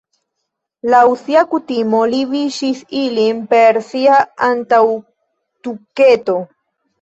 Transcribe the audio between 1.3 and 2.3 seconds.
kutimo li